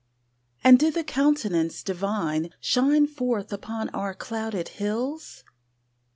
And 0.63 0.79
did 0.79 0.95
the 0.95 1.03
Countenance 1.03 1.83
Divine 1.83 2.49
Shine 2.59 3.05
forth 3.05 3.53
upon 3.53 3.89
our 3.89 4.15
clouded 4.15 4.69
hills? 4.69 5.43